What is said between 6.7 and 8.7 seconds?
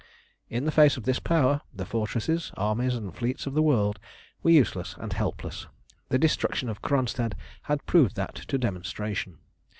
Kronstadt had proved that to